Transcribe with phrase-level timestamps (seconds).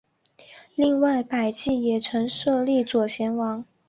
[0.73, 3.63] 另外百济也曾设立左贤王。